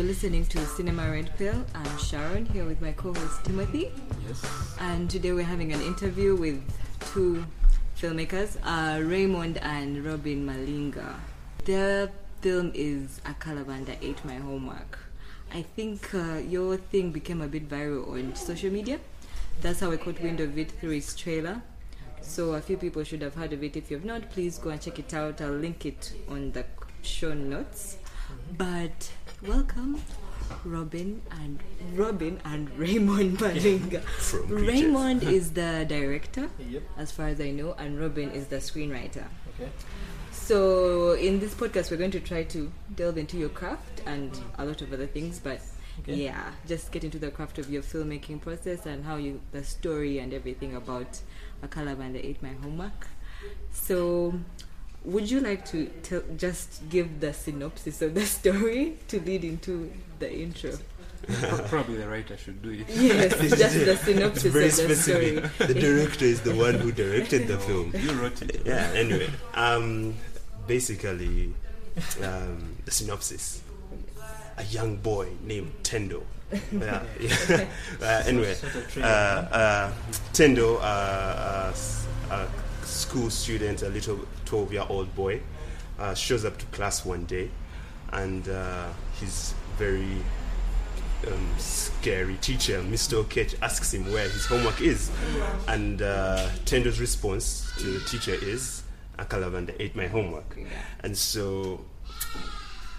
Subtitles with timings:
[0.00, 1.62] You're listening to Cinema Red Pill.
[1.74, 3.92] I'm Sharon here with my co-host Timothy,
[4.26, 4.42] Yes.
[4.80, 6.62] and today we're having an interview with
[7.12, 7.44] two
[7.98, 11.16] filmmakers, uh, Raymond and Robin Malinga.
[11.66, 12.10] Their
[12.40, 15.00] film is A Kalabanda Ate My Homework.
[15.52, 19.00] I think uh, your thing became a bit viral on social media.
[19.60, 21.60] That's how I caught wind of it through its trailer.
[22.22, 23.76] So a few people should have heard of it.
[23.76, 25.42] If you have not, please go and check it out.
[25.42, 26.64] I'll link it on the
[27.02, 27.98] show notes.
[28.56, 29.10] But
[29.42, 30.00] welcome,
[30.64, 31.58] Robin and
[31.94, 34.02] Robin and Raymond Malinga.
[34.48, 36.82] Raymond is the director, Yep.
[36.98, 39.24] as far as I know, and Robin is the screenwriter.
[39.54, 39.70] Okay.
[40.32, 44.64] So in this podcast, we're going to try to delve into your craft and a
[44.64, 45.60] lot of other things, but
[46.00, 46.14] Okay.
[46.14, 50.18] yeah, just get into the craft of your filmmaking process and how you the story
[50.18, 51.20] and everything about
[51.62, 53.06] a kalabanda ate my homework.
[53.70, 54.32] So,
[55.04, 59.90] would you like to tell, just give the synopsis of the story to lead into
[60.18, 60.72] the intro?
[61.68, 62.86] Probably the writer should do it.
[62.88, 65.36] Yes, just the synopsis very of the story.
[65.36, 65.68] specific.
[65.68, 67.92] The director is the one who directed the film.
[67.96, 68.62] You wrote it.
[68.64, 68.90] Yeah.
[68.94, 70.14] Anyway, um,
[70.66, 71.52] basically,
[72.22, 73.60] um, the synopsis:
[74.56, 76.22] a young boy named Tendo.
[76.72, 77.02] Yeah.
[77.20, 77.66] yeah.
[78.00, 78.56] Uh, anyway,
[78.96, 79.92] uh, uh,
[80.32, 82.46] Tendo, uh, uh, s- a
[82.90, 85.40] school student, a little 12 year old boy,
[85.98, 87.50] uh, shows up to class one day
[88.12, 88.88] and uh,
[89.20, 90.16] his very
[91.26, 93.22] um, scary teacher, Mr.
[93.22, 95.10] Okech, asks him where his homework is.
[95.68, 98.82] And uh, Tendo's response to the teacher is,
[99.18, 100.58] A Kalabanda ate my homework.
[101.04, 101.84] And so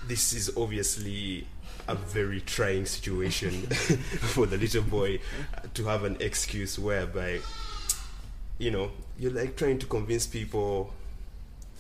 [0.08, 1.48] this is obviously
[1.88, 3.52] a very trying situation
[4.34, 5.20] for the little boy
[5.74, 7.40] to have an excuse whereby
[8.60, 10.94] you know you're like trying to convince people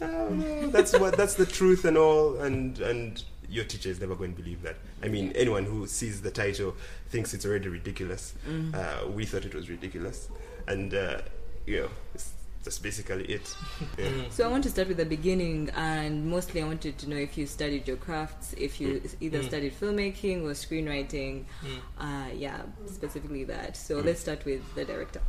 [0.01, 4.15] "Oh, no, that's what that's the truth and all and and your teacher is never
[4.15, 6.73] going to believe that i mean anyone who sees the title
[7.09, 8.33] thinks it's already ridiculous
[8.73, 10.29] uh, we thought it was ridiculous
[10.67, 11.19] and uh,
[11.65, 12.31] you know it's,
[12.63, 13.55] that's basically it
[13.97, 14.09] yeah.
[14.29, 17.35] So I want to start with the beginning, and mostly I wanted to know if
[17.35, 19.47] you studied your crafts, if you either Mm.
[19.47, 21.45] studied filmmaking or screenwriting.
[21.65, 21.79] Mm.
[21.97, 23.75] Uh, yeah, specifically that.
[23.75, 24.05] So Mm.
[24.05, 25.21] let's start with the director.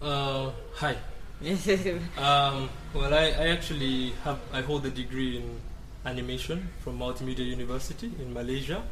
[0.00, 0.96] Uh, hi.
[2.18, 5.60] Um, well, I, I actually have I hold a degree in
[6.04, 8.82] animation from Multimedia University in Malaysia,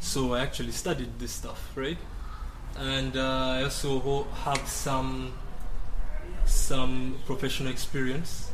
[0.00, 1.98] so I actually studied this stuff, right?
[2.78, 5.32] And uh, I also ho- have some
[6.46, 8.50] some professional experience.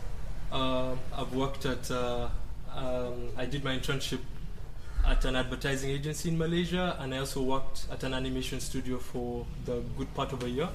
[0.51, 2.29] Uh, I've worked at uh,
[2.75, 4.21] um, I did my internship
[5.07, 9.47] at an advertising agency in Malaysia, and I also worked at an animation studio for
[9.65, 10.69] the good part of a year.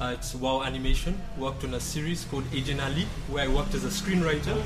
[0.00, 1.20] Uh, it's WAU Animation.
[1.36, 4.56] Worked on a series called Agent Ali, where I worked as a screenwriter,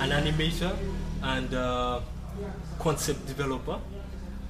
[0.00, 0.74] an animator,
[1.22, 2.00] and uh,
[2.78, 3.78] concept developer.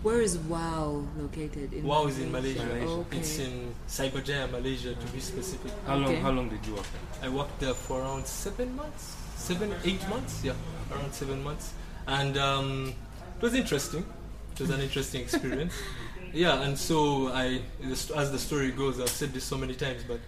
[0.05, 1.73] Where is WAU located?
[1.73, 2.63] In WAU is in Malaysia.
[2.63, 3.19] Okay.
[3.19, 5.73] It's in Cyberjaya, Malaysia, to be specific.
[5.87, 6.05] How long?
[6.05, 6.21] Okay.
[6.21, 6.87] How long did you work?
[7.21, 7.29] there?
[7.29, 10.55] I worked there for around seven months, seven, eight months, yeah,
[10.93, 11.73] around seven months,
[12.07, 12.95] and um,
[13.39, 14.07] it was interesting.
[14.55, 15.75] It was an interesting experience.
[16.33, 17.61] Yeah, and so I,
[17.91, 20.21] as the story goes, I've said this so many times, but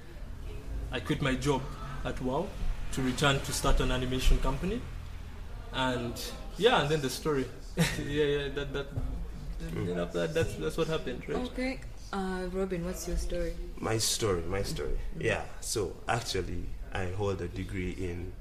[0.93, 1.63] I quit my job
[2.05, 2.47] at WAU
[2.93, 4.81] to return to start an animation company,
[5.73, 6.21] and
[6.59, 8.87] yeah, and then the story, yeah, yeah, that that.
[9.75, 11.39] You know, that, that's that's what happened, right?
[11.39, 11.81] Okay.
[12.13, 13.55] Uh, Robin, what's your story?
[13.81, 18.33] my story my story yeah so actually i hold a degree in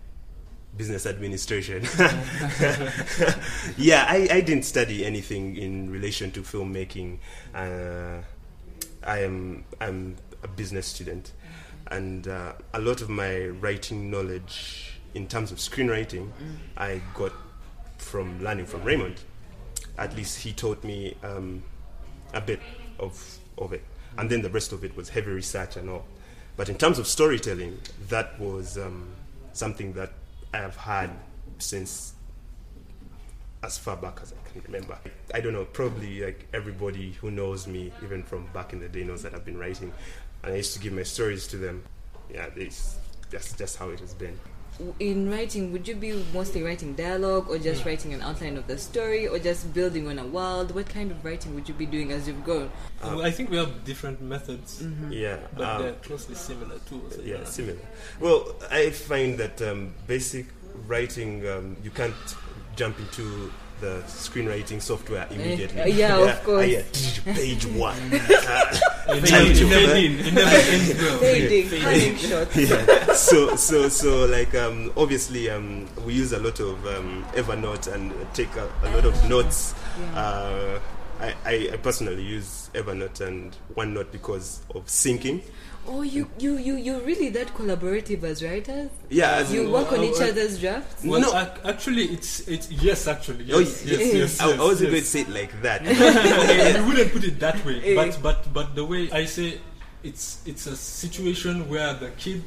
[0.77, 1.85] business administration.
[3.77, 7.19] Yeah I, I didn't study anything in relation to filmmaking.
[7.53, 8.21] Uh,
[9.05, 11.31] i am i'm a business student.
[11.87, 16.31] And uh, a lot of my writing knowledge in terms of screenwriting
[16.77, 17.33] i got
[17.97, 19.21] from learning from raymond.
[19.97, 21.63] At least he taught me um,
[22.33, 22.59] a bit
[22.99, 23.83] of of it,
[24.17, 26.05] and then the rest of it was heavy research and all.
[26.57, 27.79] But in terms of storytelling,
[28.09, 29.07] that was um,
[29.53, 30.11] something that
[30.53, 31.09] I have had
[31.57, 32.13] since
[33.63, 34.97] as far back as I can remember.
[35.33, 39.03] I don't know, probably like everybody who knows me, even from back in the day,
[39.03, 39.91] knows that I've been writing,
[40.43, 41.83] and I used to give my stories to them.
[42.31, 42.49] Yeah,
[43.31, 44.39] that's just how it has been.
[44.99, 48.77] In writing, would you be mostly writing dialogue, or just writing an outline of the
[48.77, 50.73] story, or just building on a world?
[50.73, 52.71] What kind of writing would you be doing as you've grown?
[53.03, 57.01] Well, I think we have different methods, Yeah, but um, they're closely similar too.
[57.11, 57.43] so yeah, yeah.
[57.45, 57.77] similar.
[58.19, 60.47] Well, I find that um, basic
[60.87, 62.15] writing, um, you can't
[62.75, 65.81] jump into the screenwriting software immediately.
[65.81, 66.63] uh, yeah, of course.
[66.63, 66.65] ah,
[67.25, 67.95] yeah, page one.
[69.07, 70.19] It never, to never, fade.
[70.19, 71.17] it never ends well.
[71.19, 71.83] Fading, Fading.
[71.83, 72.55] cutting shots.
[72.55, 73.13] yeah.
[73.13, 78.13] So, so, so, like, um, obviously, um, we use a lot of um, Evernote and
[78.33, 79.75] take a, a lot of notes.
[79.99, 80.19] Yeah.
[80.19, 80.79] Uh,
[81.19, 85.41] I, I, I personally use Evernote and OneNote because of syncing.
[85.85, 88.89] Oh, you, you, you, you're really that collaborative as writers?
[89.09, 91.03] Yeah, as You in- work on uh, each uh, other's drafts?
[91.03, 91.35] Well, No.
[91.37, 94.13] ac- actually, it's it's yes, actually, Oh, yes, yes, yes.
[94.13, 94.91] yes, I, yes, I wasn't yes.
[94.91, 95.81] going to say it like that.
[95.85, 99.59] okay, we wouldn't put it that way, but but but the way I say
[100.03, 102.43] it's it's a situation where the kid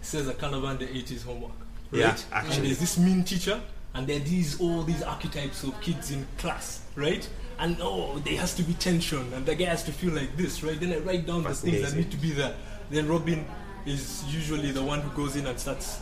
[0.00, 1.52] says a Kalabanda ate his homework,
[1.90, 2.00] right?
[2.00, 3.60] Yeah, And there's this mean teacher,
[3.94, 7.28] and there are these all these archetypes of kids in class, right?
[7.58, 10.62] And oh, there has to be tension, and the guy has to feel like this,
[10.62, 10.78] right?
[10.78, 11.98] Then I write down the things that Fascinating.
[11.98, 12.54] need to be there.
[12.90, 13.44] Then Robin
[13.84, 16.00] is usually the one who goes in and starts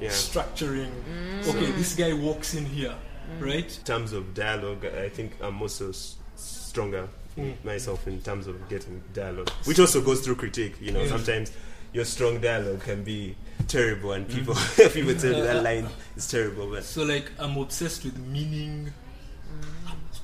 [0.00, 0.10] Yeah.
[0.10, 0.90] structuring.
[1.46, 2.94] Okay, this guy walks in here,
[3.40, 3.64] right?
[3.78, 7.54] in terms of dialogue, I think I'm also s- stronger Mm.
[7.64, 10.74] myself in terms of getting dialogue, which also goes through critique.
[10.80, 11.08] You know, Yeah.
[11.08, 11.50] sometimes
[11.92, 13.34] your strong dialogue can be
[13.68, 14.92] terrible, and people Mm.
[14.94, 16.70] people tell you that line is terrible.
[16.70, 18.92] But So like I'm obsessed with meaning.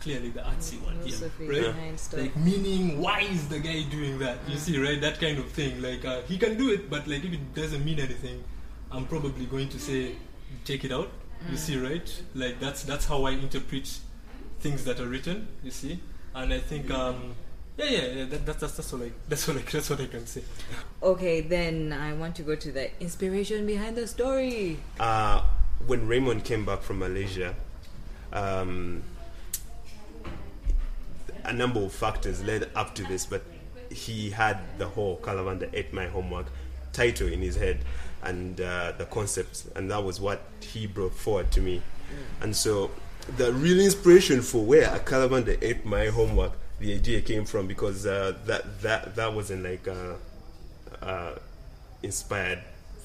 [0.00, 1.74] I'm clearly the artsy one here, right?
[1.74, 2.00] behind.
[2.12, 4.38] Like meaning, why is the guy doing that?
[4.48, 5.00] You see, right?
[5.00, 5.80] That kind of thing.
[5.82, 8.42] Like uh, he can do it, but like if it doesn't mean anything,
[8.90, 10.14] I'm probably going to say,
[10.64, 11.10] take it out.
[11.50, 12.22] You see, right?
[12.34, 13.98] Like that's that's how I interpret
[14.60, 15.48] things that are written.
[15.62, 16.00] You see,
[16.34, 16.90] and I think.
[16.90, 17.34] Um,
[17.78, 18.24] yeah, yeah, yeah.
[18.26, 20.42] That, that's that's that's what I that's what I that's what I can say.
[21.02, 24.78] Okay, then I want to go to the inspiration behind the story.
[24.98, 25.42] uh,
[25.86, 27.54] when Raymond came back from Malaysia,
[28.34, 29.02] um,
[31.50, 33.42] a number of factors led up to this, but
[33.90, 36.46] he had the whole Kalabanda ate my homework
[36.92, 37.78] title in his head
[38.22, 41.82] and uh, the concepts, and that was what he brought forward to me.
[42.40, 42.90] And so,
[43.36, 48.34] the real inspiration for where a ate my homework, the idea came from because uh,
[48.46, 49.86] that that that wasn't like.
[49.86, 50.14] Uh,
[51.02, 51.34] uh,
[52.02, 52.60] inspired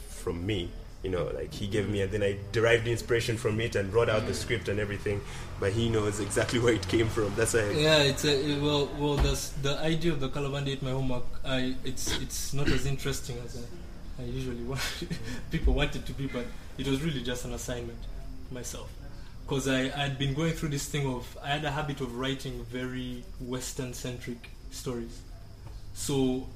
[0.09, 0.69] from me.
[1.05, 4.09] You know, like he gave me, and then I derived inspiration from it and wrote
[4.09, 5.21] out the script and everything.
[5.59, 7.31] But he knows exactly where it came from.
[7.35, 7.69] That's why.
[7.69, 9.15] Yeah, it's a, well, well.
[9.15, 11.25] The the idea of the Kalabanda ate my homework.
[11.45, 14.81] I it's it's not as interesting as I, I usually want.
[15.51, 16.47] people want it to be, but
[16.79, 17.99] it was really just an assignment
[18.49, 18.89] myself.
[19.45, 22.63] Because I had been going through this thing of I had a habit of writing
[22.63, 25.21] very Western centric stories,
[25.93, 26.47] so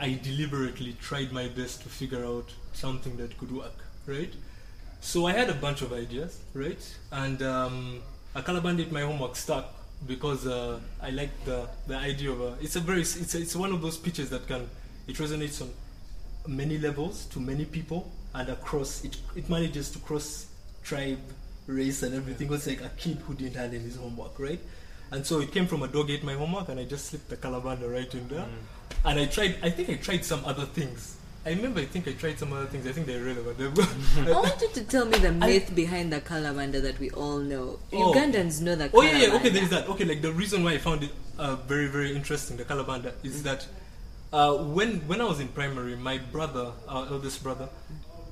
[0.00, 4.32] I deliberately tried my best to figure out something that could work, right?
[5.00, 6.96] So I had a bunch of ideas, right?
[7.12, 8.02] And um,
[8.34, 9.72] a Calabandit my homework stuck
[10.06, 12.56] because uh, I like the the idea of a.
[12.60, 14.68] It's a very it's a, it's one of those pitches that can
[15.06, 15.70] it resonates on
[16.46, 20.46] many levels to many people and across it it manages to cross
[20.82, 21.20] tribe,
[21.66, 22.52] race, and everything.
[22.52, 24.60] It's like a kid who didn't handle his homework, right?
[25.10, 27.36] And so it came from a dog ate my homework, and I just slipped the
[27.36, 28.46] kalabanda right in there.
[29.04, 29.56] And I tried.
[29.62, 31.16] I think I tried some other things.
[31.46, 31.80] I remember.
[31.80, 32.86] I think I tried some other things.
[32.86, 33.78] I think they're relevant.
[34.26, 37.78] I want you to tell me the myth behind the Kalabanda that we all know.
[37.92, 38.12] Oh.
[38.12, 38.90] Ugandans know that.
[38.94, 39.34] Oh yeah, yeah.
[39.34, 39.88] Okay, there's that.
[39.88, 43.42] Okay, like the reason why I found it uh, very, very interesting, the Kalabanda, is
[43.42, 43.66] that
[44.32, 47.68] uh, when when I was in primary, my brother, our eldest brother,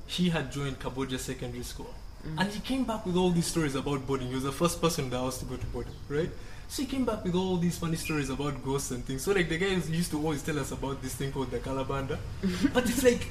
[0.07, 1.93] he had joined Cambodia Secondary School,
[2.37, 4.29] and he came back with all these stories about boarding.
[4.29, 6.31] He was the first person in the house to go to boarding, right?
[6.67, 9.21] So he came back with all these funny stories about ghosts and things.
[9.23, 12.17] So like the guys used to always tell us about this thing called the Kalabanda,
[12.73, 13.27] but it's like,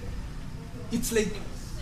[0.90, 1.34] it's like.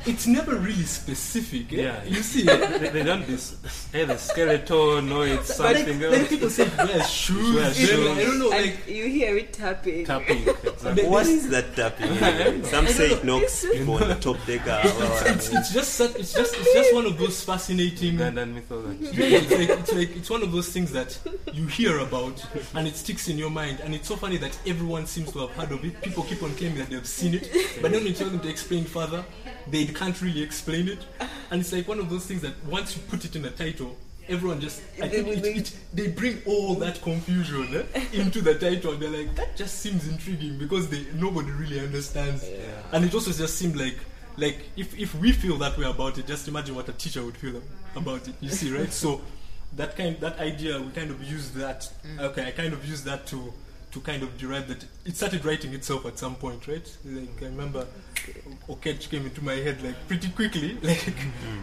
[0.06, 1.72] It's never really specific.
[1.74, 1.82] eh?
[1.82, 2.04] Yeah.
[2.04, 2.42] you see.
[2.42, 3.56] they, they don't this
[3.94, 6.28] either skeleton or it's But like, something like else.
[6.28, 7.54] people say wear shoes.
[7.54, 8.08] Wear then, shoes.
[8.18, 10.06] I don't know, And like you hear it tapping.
[10.06, 10.48] tapping.
[10.48, 10.92] Exactly.
[11.02, 12.64] They- What is that tapping?
[12.64, 14.80] Some say it knocks people on the top decker.
[14.84, 18.16] it's, it's just such, it's just it's just one of those fascinating.
[18.16, 19.04] Ugandan mythology.
[19.12, 21.18] Yeah, yeah, it's like it's like it's one of those things that
[21.52, 22.42] you hear about
[22.74, 25.50] and it sticks in your mind, and it's so funny that everyone seems to have
[25.50, 26.00] heard of it.
[26.00, 27.50] People keep on claiming that they've seen it,
[27.82, 29.24] but then when you tell them to explain further,
[29.68, 30.98] they can't really explain it,
[31.50, 33.96] and it's like one of those things that once you put it in a title.
[34.28, 38.94] Everyone just, I think it, it, they bring all that confusion eh, into the title.
[38.94, 42.44] They're like, that just seems intriguing because they nobody really understands,
[42.92, 43.96] and it also just seemed like
[44.36, 47.36] like if, if we feel that way about it just imagine what a teacher would
[47.36, 47.60] feel
[47.96, 48.92] about it you see right?
[48.92, 49.20] So
[49.76, 51.88] that kind that idea we kind of use that
[52.18, 53.52] okay i kind of use that to
[53.92, 57.46] to kind of derive that it started writing itself at some point right like i
[57.46, 57.86] remember
[58.68, 61.12] okech came into my head like pretty quickly like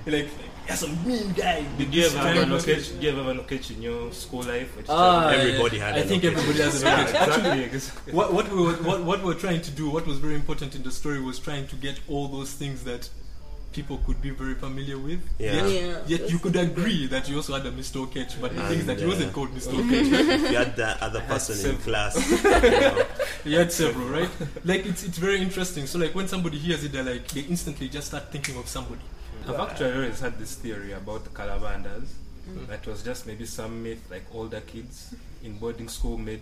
[0.06, 0.28] like
[0.68, 2.92] that's a mean guy Did you ever have Trying a to- Nokech?
[2.94, 4.76] Did you ever have a Nokech in your school life?
[4.76, 6.32] Which Ah, Everybody yeah, had I think Okech.
[6.34, 7.14] everybody has an Okech.
[7.14, 7.64] Actually, exactly.
[7.64, 8.14] exactly.
[8.14, 10.76] what, what we were what, what we were trying to do, what was very important
[10.76, 13.10] in the story was trying to get all those things that
[13.72, 15.22] people could be very familiar with.
[15.40, 15.54] Yeah.
[15.54, 18.06] Yet, Yeah, yet you could agree that you also had a Mr.
[18.06, 19.74] Okech, but the ah, thing is that he And, wasn't called Mr.
[19.82, 20.52] Okech.
[20.52, 23.06] you had that other person in class, you know,
[23.44, 24.30] he had several, right?
[24.66, 25.88] Like it's it's very interesting.
[25.88, 29.02] So like when somebody hears it, they're like they instantly just start thinking of somebody.
[29.48, 32.10] I've actually always had this theory about the Kalabandas
[32.50, 32.68] mm.
[32.68, 36.42] that was just maybe some myth like older kids in boarding school made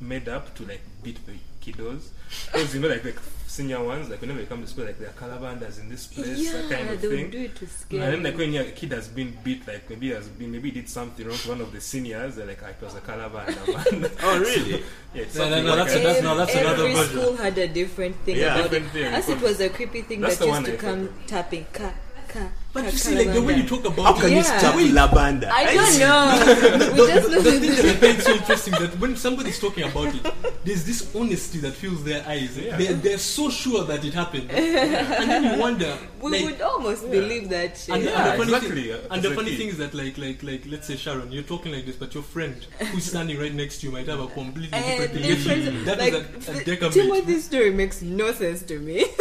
[0.00, 2.08] made up to like beat the kiddos.
[2.52, 3.14] Because you know like the
[3.46, 6.50] senior ones, like whenever they come to school, like there are kalabandas in this place,
[6.52, 7.22] that kind of they thing.
[7.22, 9.88] would do it to scare And then like when your kid has been beat, like
[9.88, 12.70] maybe has been maybe did something wrong to one of the seniors, they're like ah,
[12.74, 13.62] it was a kalabanda
[14.02, 14.10] man.
[14.22, 14.82] Oh, really?
[15.14, 16.02] yeah, it's No, no, no, like that's a- that.
[16.04, 17.20] that's- no, that's another every version.
[17.20, 18.90] school had a different thing Yeah, about different it.
[18.92, 21.26] thing, As it was a creepy thing That's that used to I come thought.
[21.28, 21.92] tapping ka
[22.34, 22.44] ka.
[22.74, 24.58] But ka- you see, like the way you talk about How can it, you Yeah.
[24.58, 25.48] stop Labanda?
[25.48, 26.92] I don't know.
[27.04, 30.34] we just the thing that I find so interesting that when somebody's talking about it,
[30.64, 32.58] there's this honesty that fills their eyes.
[32.58, 32.76] Yeah.
[32.76, 35.96] They're, they're so sure that it happened, and then you wonder.
[36.20, 37.94] We like, would almost believe that shit.
[37.94, 39.94] and, the- Yeah, and the funny exactly, thing, uh, and the funny thing is that
[39.94, 42.56] like like like let's say Sharon, you're talking like this, but your friend
[42.90, 45.22] who's standing right next to you might have a completely Eh, different thing.
[45.22, 46.92] different- That like, is a, a Th- decamate.
[46.94, 49.06] Timothy's story makes no sense to me.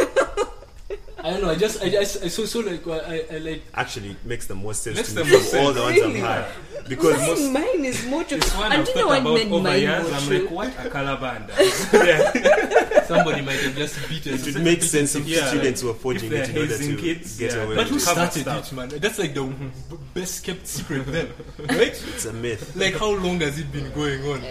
[1.23, 1.51] I don't know.
[1.51, 4.55] I just I just I so so like I, I like Actually, it makes the
[4.55, 6.21] most sense Makes to me the from most all the ones Really?
[6.21, 6.89] I've had.
[6.89, 8.37] Because mine, most, mine is more true.
[8.39, 10.03] This one And I've do you know thought what about made over mine years.
[10.03, 10.39] more I'm true?
[10.39, 11.93] like, what a kalabanda?
[11.93, 13.03] yeah.
[13.05, 14.33] somebody might have just beaten.
[14.33, 16.95] it would make sense if Yeah, students like, were forging they're it in order hazing
[16.97, 17.63] to kids, get yeah.
[17.63, 18.05] away But who with it.
[18.05, 18.71] Cover started stuff.
[18.71, 18.89] it, man?
[18.99, 21.29] That's like the b- best kept secret then,
[21.69, 22.03] right?
[22.13, 22.75] It's a myth.
[22.75, 24.41] Like how long has it been going on?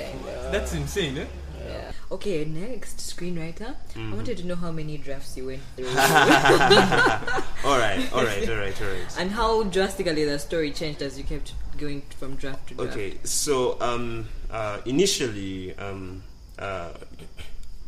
[0.51, 1.27] That's insane, eh?
[2.13, 3.75] Okay, next screenwriter.
[3.95, 4.13] Mm-hmm.
[4.13, 8.57] I wanted to know how many drafts you went through all right, all right, all
[8.57, 9.17] right, all right.
[9.19, 12.93] and how drastically the story changed as you kept going from draft to draft.
[12.93, 16.23] Okay, so um, uh, initially, um,
[16.59, 16.91] uh,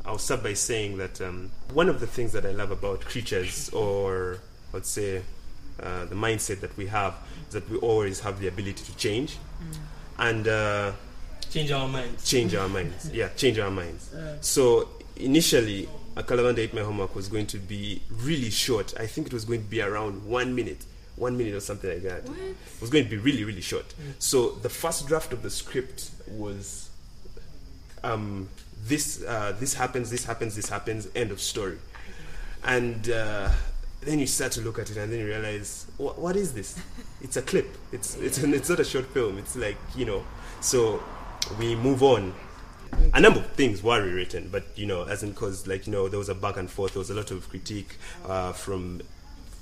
[0.07, 3.69] I'll start by saying that um, one of the things that I love about creatures,
[3.75, 4.39] or
[4.73, 5.23] let's say
[5.83, 7.15] uh, the mindset that we have,
[7.49, 9.37] is that we always have the ability to change
[10.19, 10.93] and uh,
[11.55, 12.29] Change our minds.
[12.29, 13.11] change our minds.
[13.13, 14.13] Yeah, change our minds.
[14.41, 18.93] So initially, a Kalabanda Ate My Homework was going to be really short.
[18.99, 20.85] I think it was going to be around one minute,
[21.15, 22.25] one minute or something like that.
[22.29, 22.39] What?
[22.39, 23.95] It was going to be really, really short.
[24.19, 26.91] So the first draft of the script was
[28.03, 28.49] um,
[28.85, 31.79] this, uh, this happens, this happens, this happens, end of story.
[32.65, 33.51] And uh,
[34.01, 36.77] then you start to look at it and then you realize, what is this?
[37.23, 37.75] It's a clip.
[37.91, 39.39] It's, it's, it's not a short film.
[39.39, 40.25] It's like, you know.
[40.61, 41.03] So
[41.59, 42.35] we move on.
[43.13, 46.09] A number of things were rewritten, but you know, as in because like you know,
[46.09, 46.93] there was a back and forth.
[46.93, 47.97] There was a lot of critique
[48.27, 49.03] uh, from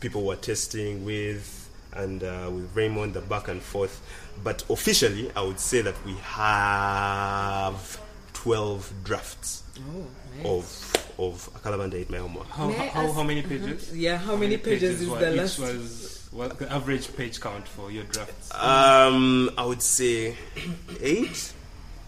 [0.00, 1.58] people were testing with
[1.94, 4.00] and uh, with Raymond, the back and forth.
[4.44, 8.00] But officially, I would say that we have
[8.32, 10.44] twelve drafts Oh, nice.
[10.46, 12.48] of of A Kalabanda Ate My Homework.
[12.48, 13.96] How, May I how, how many pages?
[13.96, 15.58] Yeah, how, many pages, is were- the last?
[15.58, 18.52] was what the average page count for your drafts?
[18.54, 20.36] Um, I would say
[21.00, 21.52] eight,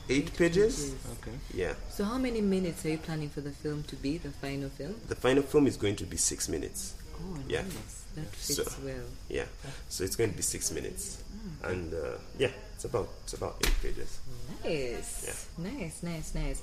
[0.09, 0.95] eight pages.
[1.21, 1.37] Okay.
[1.55, 4.69] Yeah, So how many minutes are you planning for the film to be, the final
[4.71, 4.95] film?
[5.09, 6.95] the final film is going to be six minutes.
[7.15, 7.63] Oh, Yeah.
[7.63, 8.03] nice.
[8.17, 9.05] That fits So- well.
[9.29, 9.47] Yeah,
[9.89, 11.23] so it's going to be six minutes,
[11.65, 14.19] and uh, yeah, it's about it's about eight pages.
[14.63, 15.25] Nice.
[15.27, 15.71] Yeah.
[15.73, 16.63] Nice, nice, nice.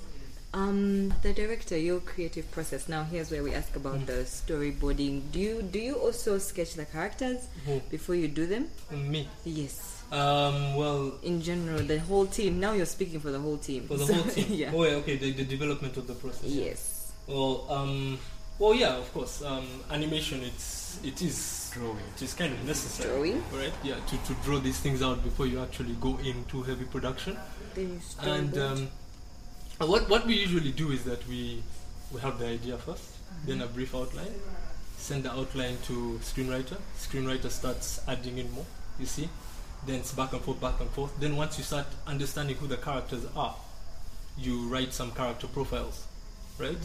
[0.54, 2.88] Um, the director, your creative process.
[2.88, 5.30] Now, here's where we ask about the storyboarding.
[5.32, 7.80] Do you do you also sketch the characters Who?
[7.90, 8.68] before you do them?
[8.90, 9.28] Me.
[9.44, 10.01] Yes.
[10.12, 10.76] Um.
[10.76, 12.60] Well, In general, the whole team.
[12.60, 13.86] Now you're speaking for the whole team.
[13.88, 14.46] for the So, whole team.
[14.50, 14.72] yeah.
[14.74, 14.96] Oh, yeah.
[14.96, 15.16] Okay.
[15.16, 16.50] The, the development of the process.
[16.50, 17.12] Yes.
[17.26, 18.18] Well, um,
[18.58, 19.42] well, yeah, of course.
[19.42, 21.96] Um, animation, it's it is Drawing.
[22.14, 23.42] It is kind of necessary, Drawing?
[23.54, 23.72] right?
[23.82, 27.38] Yeah, to, to draw these things out before you actually go into heavy production.
[28.22, 28.88] And um,
[29.78, 31.62] what what we usually do is that we
[32.12, 33.08] we have the idea 1st
[33.46, 34.34] then a brief outline,
[34.98, 36.76] send the outline to screenwriter.
[36.98, 38.66] Screenwriter starts adding in more.
[39.00, 39.28] You see,
[39.86, 41.18] then it's back and forth, back and forth.
[41.18, 43.54] Then once you start understanding who the characters are,
[44.38, 46.06] you write some character profiles,
[46.58, 46.78] right?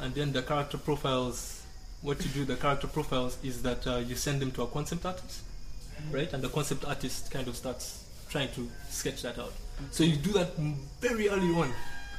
[0.00, 1.62] And then the character profiles,
[2.02, 5.04] what you do, the character profiles is that uh, you send them to a concept
[5.04, 5.42] artist,
[6.10, 6.32] right?
[6.32, 9.52] And the concept artist kind of starts trying to sketch that out.
[9.90, 10.56] So you do that
[11.00, 11.72] very early on,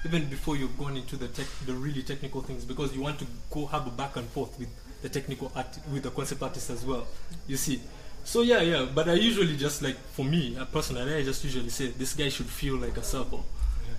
[0.05, 3.25] even before you've gone into the tech, the really technical things, because you want to
[3.50, 4.69] go have a back and forth with
[5.01, 7.07] the technical art, with the concept artist as well.
[7.48, 7.81] You see.
[8.27, 8.86] So yeah, yeah.
[8.93, 12.27] But I usually just like for me uh, personally, I just usually say this guy
[12.29, 13.46] should feel like a circle.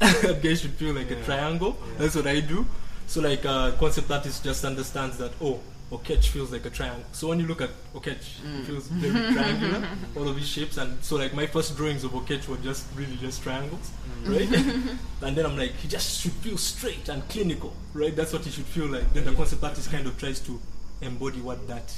[0.00, 1.24] that guy should feel like a Yeah.
[1.24, 1.72] triangle.
[1.96, 2.66] That's what I do.
[3.06, 7.06] So like uh, concept artist just understands that oh, Okech feels like a triangle.
[7.12, 9.80] So when you look at Okech, it feels very triangular,
[10.14, 10.76] all of his shapes.
[10.76, 13.90] And so like my first drawings of Okech were just really just triangles,
[14.26, 14.52] right?
[15.24, 18.14] and then I'm like, he just should feel straight and clinical, right?
[18.14, 19.10] That's what he should feel like.
[19.14, 20.60] Then the concept artist kind of tries to
[21.00, 21.88] embody what that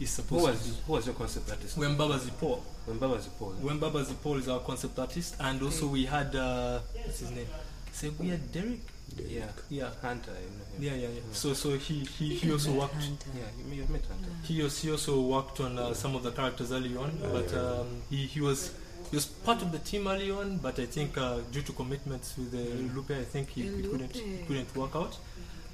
[0.00, 0.76] is Who supposed to was be.
[0.86, 1.76] who was your concept artist?
[1.76, 2.60] When Baba Zipo.
[2.86, 3.54] When Baba Zipo.
[3.60, 7.46] When Baba Zipo is our concept artist, and also we had uh, what's his name?
[7.92, 8.80] Seguia Derek.
[9.16, 9.46] Yeah.
[9.70, 9.90] Yeah.
[10.02, 11.00] Hunter, you know him.
[11.00, 11.20] Yeah, yeah, yeah.
[11.32, 12.94] So, so he, he, he also worked.
[13.34, 14.30] Yeah, you may have met Hunter.
[14.44, 18.02] He also, he also worked on uh, some of the characters early on, but um,
[18.10, 18.72] he, he was
[19.10, 20.58] he was part of the team early on.
[20.58, 24.14] But I think uh, due to commitments with uh, Lupe, I think he, he couldn't
[24.14, 24.46] Lupe.
[24.46, 25.16] couldn't work out.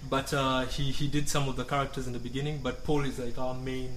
[0.09, 2.61] But uh, he he did some of the characters in the beginning.
[2.62, 3.90] But Paul is like our main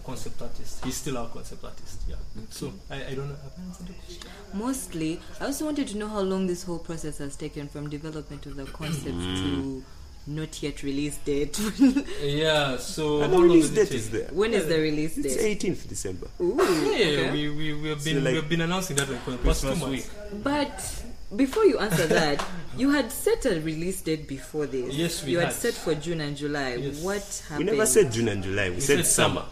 [0.00, 0.84] concept artist.
[0.84, 2.02] He's still our concept artist.
[2.08, 2.16] Yeah.
[2.50, 3.36] So I, I don't know.
[3.42, 4.30] Have I answered the question?
[4.54, 8.46] Mostly, I also wanted to know how long this whole process has taken from development
[8.46, 9.36] of the concept mm-hmm.
[9.36, 9.84] to
[10.26, 11.58] not yet release date.
[12.22, 12.76] Yeah.
[12.76, 14.12] So And how the release date is take?
[14.26, 14.28] there.
[14.32, 15.26] when is the release date?
[15.26, 16.26] It's 18th December.
[16.40, 17.32] Ooh, Yeah, okay.
[17.32, 19.62] we, we, we have So been like- we have been announcing that for the past
[19.62, 20.10] two Christmas months.
[20.32, 20.42] week.
[20.44, 21.04] But
[21.36, 22.44] before you answer that,
[22.76, 24.94] you had set a release date before this.
[24.94, 25.54] Yes, we You had had.
[25.56, 26.74] set for June and July.
[26.74, 27.00] Yes.
[27.02, 27.70] What happened?
[27.70, 28.70] We never said June and July.
[28.70, 29.44] We, said, said summer.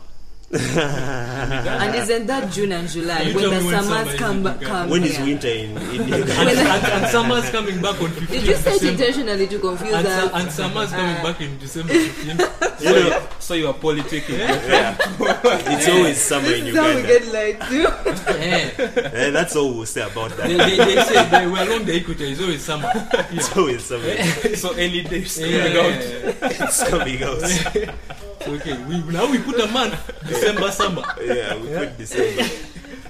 [0.51, 4.55] And isn't that June and July You when the when summers summer come back?
[4.61, 4.67] Uganda.
[4.67, 5.27] Come When is here.
[5.27, 8.83] winter in, in and, and, and summer's coming back on 15th Did you say it
[8.83, 10.31] intentionally to confuse And, us?
[10.33, 12.79] and summer's coming Uh, back in December 15th.
[12.81, 14.39] So, you, so you are politicking.
[14.41, 17.77] It's always summer this in is how we get lied to.
[18.39, 19.11] yeah.
[19.13, 20.49] Eh, that's all we'll say about that.
[20.49, 22.91] they, they say that we're along the equator, it's always summer.
[23.33, 24.17] It's always summer.
[24.57, 25.83] so any day is coming Yeah.
[26.41, 26.53] out.
[26.53, 28.18] It's coming out.
[28.49, 29.95] So, okay, we, now we put a month,
[30.27, 31.03] December summer.
[31.21, 32.43] Yeah, we put December.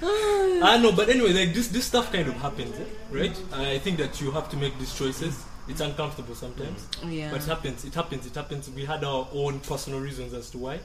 [0.03, 2.83] I know, but anyway, like this, this stuff kind of happens, eh?
[3.09, 3.43] right?
[3.53, 5.45] I think that you have to make these choices.
[5.69, 6.87] It's uncomfortable sometimes.
[7.07, 7.31] Yeah.
[7.31, 8.69] But it happens, it happens, it happens.
[8.69, 10.79] We had our own personal reasons as to why,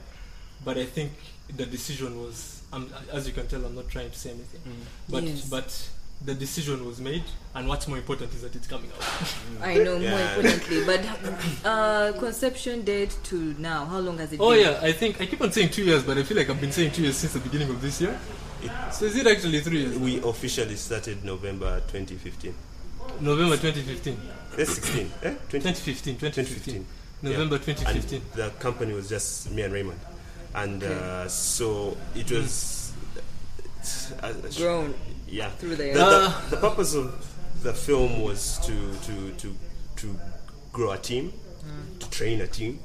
[0.63, 1.11] but I think
[1.53, 4.61] the decision was, um, as you can tell, I'm not trying to say anything,
[5.09, 5.49] but Yes.
[5.49, 5.89] but
[6.23, 9.33] the decision was made, and what's more important is that it's coming out.
[9.61, 11.05] I know more importantly, but
[11.65, 14.61] uh, conception date to now, how long has it oh been?
[14.65, 16.71] yeah, I think I keep on saying two years, but I feel like I've been
[16.71, 18.17] saying two years since the beginning of this year.
[18.91, 19.97] So is it actually three years?
[19.99, 22.53] We officially started November 2015.
[23.21, 24.17] November 2015,
[24.57, 25.11] That's 16.
[25.21, 25.29] Eh?
[25.29, 26.85] 20, 2015, 2015, 2015.
[27.21, 28.21] November And 2015.
[28.35, 29.99] the company was just me and Raymond.
[30.55, 32.93] And uh, so it was.
[34.23, 34.95] Uh, Grown
[35.27, 35.49] yeah.
[35.49, 35.93] through The, the.
[35.93, 37.13] the, Uh, the purpose of
[37.63, 39.55] the film was to to to
[39.97, 40.19] to
[40.71, 41.33] grow a team,
[41.99, 42.79] to train a team,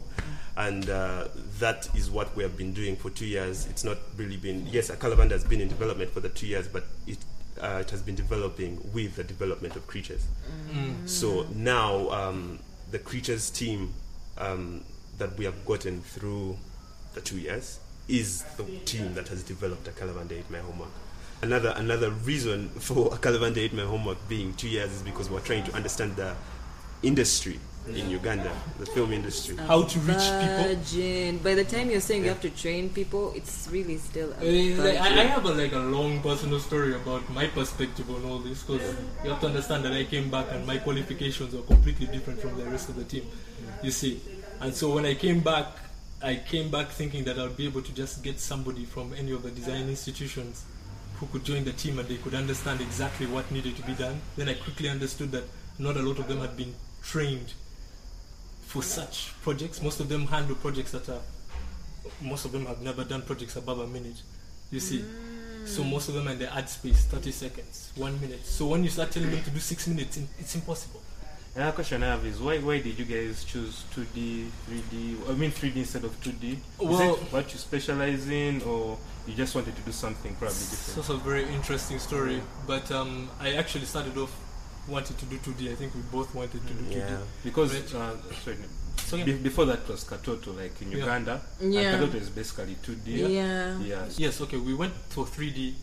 [0.57, 3.67] and uh, that is what we have been doing for two years.
[3.67, 6.69] It's not really been yes, a Kalabanda has been in development for the two years,
[6.69, 7.19] but it
[7.61, 10.27] uh, it has been developing with the development of creatures.
[10.73, 11.09] Mm.
[11.09, 12.59] So now um,
[12.91, 13.93] the creatures team
[14.39, 14.83] um,
[15.19, 16.57] that we have gotten through
[17.15, 20.89] the two years is the team that has developed a Kalabanda 8 My Homework.
[21.43, 25.41] Another another reason for a Kalabanda 8 My Homework being two years is because we're
[25.41, 26.35] trying to understand the
[27.03, 29.57] industry in Uganda, the film industry.
[29.57, 31.39] How to reach people.
[31.43, 34.35] By the time you're saying you have to train people, it's really still.
[34.41, 38.09] A Uh, like, I, I have a, like a long personal story about my perspective
[38.11, 38.83] on all this because
[39.25, 42.57] you have to understand that I came back and my qualifications are completely different from
[42.59, 43.27] the rest of the team.
[43.83, 44.21] You see,
[44.61, 45.67] and so when I came back,
[46.23, 49.43] I came back thinking that I'd be able to just get somebody from any of
[49.43, 50.65] the design institutions
[51.21, 54.21] who could join the team and they could understand exactly what needed to be done.
[54.37, 55.45] Then I quickly understood that
[55.79, 57.53] not a lot of them had been trained
[58.63, 59.83] for such projects.
[59.83, 61.21] Most of them handle projects that are
[62.23, 64.23] most of them have never done projects above a minute.
[64.71, 65.69] You see, mm.
[65.69, 68.45] so most of them are in the ad space, thirty seconds, one minute.
[68.47, 71.03] So when you start telling them to do six minutes, it's impossible.
[71.57, 75.29] Another question I have is why why did you guys choose 2D, 3D?
[75.29, 76.53] I mean 3D instead of 2D.
[76.53, 80.55] Is Well- it what you specialize in, or you just wanted to do something probably
[80.57, 80.99] It's different?
[80.99, 82.41] also a very interesting story.
[82.69, 84.31] But um, I actually started off
[84.89, 85.73] wanting to do 2D.
[85.73, 87.19] I think we both wanted to do 2D.
[87.43, 87.95] Because Right.
[87.95, 88.57] uh, sorry,
[89.09, 89.25] So, yeah.
[89.25, 90.99] be- before that was Katoto, like in Yeah.
[90.99, 91.43] Uganda.
[91.61, 91.81] Yeah.
[91.81, 93.11] And Katoto is basically 2D.
[93.29, 93.79] Yeah.
[93.81, 94.07] Yeah.
[94.17, 95.75] Yes, okay, we went for 3D.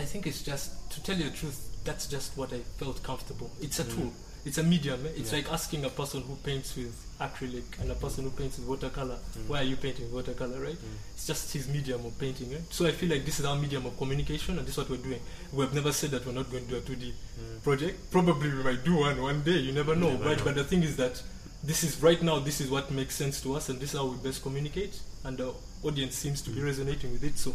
[0.00, 3.50] I think it's just, to tell you the truth, that's just what I felt comfortable.
[3.60, 4.12] It's a tool,
[4.44, 5.04] it's a medium.
[5.06, 5.10] eh?
[5.16, 5.38] It's Yeah.
[5.38, 9.18] like asking a person who paints with acrylic and a person who paints with watercolor,
[9.38, 9.46] mm.
[9.48, 10.76] why are you painting with watercolor, right?
[10.76, 11.14] Mm.
[11.14, 12.62] It's just his medium of painting, right?
[12.70, 14.96] So I feel like this is our medium of communication and this is what we're
[15.08, 15.20] doing.
[15.52, 17.62] We have never said that we're not going to do a 2D mm.
[17.62, 18.10] project.
[18.10, 20.38] Probably we might do one one day, you never know, never right?
[20.38, 20.44] know.
[20.44, 21.22] But the thing is that
[21.62, 24.06] this is right now, this is what makes sense to us and this is how
[24.06, 27.54] we best communicate and the audience seems to be resonating with it, so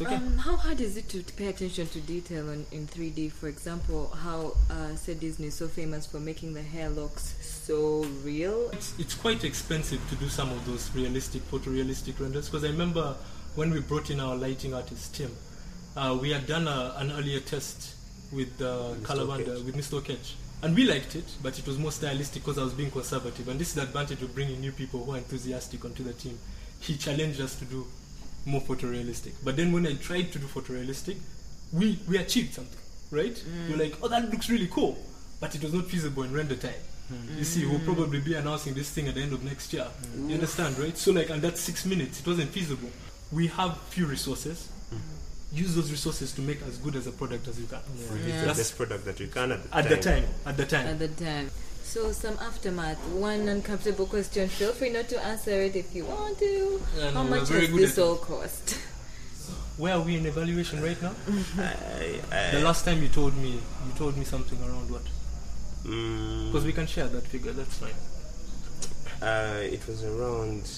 [0.00, 0.16] it's okay.
[0.16, 3.32] Um, how hard is it to pay attention to detail on, in 3D?
[3.32, 8.06] For example, how uh, said Disney is so famous for making the hair looks so
[8.22, 8.68] real.
[8.72, 12.46] it's, it's quite expensive to do some of those realistic, photorealistic renders.
[12.46, 13.16] Because I remember
[13.54, 15.34] when we brought in our lighting artist Tim,
[15.96, 17.94] uh, we had done a, an earlier test
[18.32, 19.00] with uh, Mr.
[19.00, 20.02] Kalabanda, with Mr.
[20.02, 20.34] Okech.
[20.62, 23.48] And we liked it, but it was more stylistic because I was being conservative.
[23.48, 26.38] And this is the advantage of bringing new people who are enthusiastic onto the team.
[26.80, 27.86] He challenged us to do
[28.46, 29.32] more photorealistic.
[29.44, 31.16] But then when I tried to do photorealistic,
[31.72, 32.78] we, we achieved something,
[33.10, 33.34] right?
[33.34, 33.70] Mm.
[33.70, 34.96] We're like, oh, that looks really cool.
[35.40, 36.72] But it was not feasible in render time.
[37.12, 37.38] Mm.
[37.38, 39.86] You see, we'll probably be announcing this thing at the end of next year.
[40.26, 40.96] You understand, right?
[40.96, 42.20] So, like, and that's six minutes.
[42.20, 42.88] It wasn't feasible.
[43.32, 44.68] We have few resources.
[44.94, 44.98] Mm.
[45.52, 47.80] Use those resources to make as good as a product as you can.
[48.10, 48.40] Release Yeah.
[48.42, 49.90] the best product that you can at the At time.
[49.90, 50.24] the time.
[50.46, 50.86] At the time.
[50.86, 51.50] At the time.
[51.96, 52.98] So some aftermath.
[53.08, 54.50] One uncomfortable question.
[54.50, 56.78] Feel free not to answer it if you want to.
[56.94, 58.72] Yeah, How no, we're much very has this all cost?
[59.78, 61.14] Where are we in evaluation right now?
[61.58, 65.04] I, I, The last time you told me, you told me something around what?
[65.84, 67.52] mm, Because we can share that figure.
[67.52, 67.96] That's fine.
[69.26, 70.68] uh, it was around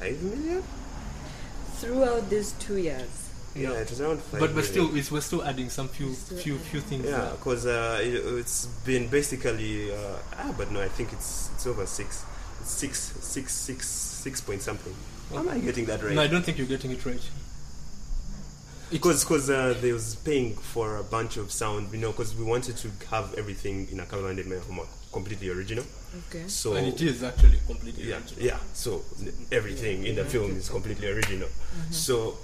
[0.00, 0.62] five million.
[1.76, 3.29] Throughout these two years.
[3.54, 4.40] Yeah, it was around five.
[4.40, 4.72] But but million.
[4.72, 6.66] still, it's, we're still adding some few Still few adding.
[6.66, 7.06] few things.
[7.06, 9.96] Yeah, because uh, it, it's been basically uh,
[10.38, 12.24] ah, but no, I think it's it's over six,
[12.60, 14.94] it's six, six, six, six point something.
[15.34, 16.14] Am I getting that right?
[16.14, 17.20] No, I don't think you're getting it right.
[18.90, 22.44] Because because uh, they was paying for a bunch of sound, you know, because we
[22.44, 25.84] wanted to have everything in a Calvin My Homework completely original.
[26.28, 26.46] Okay.
[26.48, 28.44] So and it is actually completely yeah, original.
[28.44, 28.58] yeah.
[28.72, 31.48] So n- everything in the film is completely original.
[31.90, 32.36] So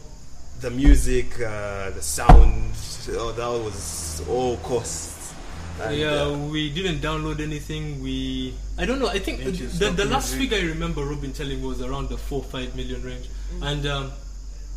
[0.60, 2.72] the music, uh, the sound,
[3.10, 5.34] oh, that was all costs.
[5.80, 8.02] And, yeah, uh, we didn't download anything.
[8.02, 9.08] We I don't know.
[9.08, 10.50] I think Didn't the, the last music?
[10.50, 13.28] figure I remember Robin telling was around the four five million range,
[13.62, 14.12] and um,